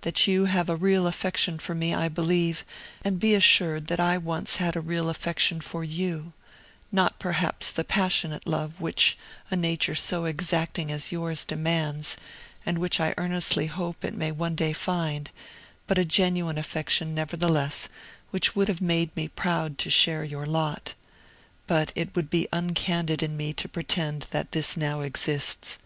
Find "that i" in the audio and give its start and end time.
3.88-4.16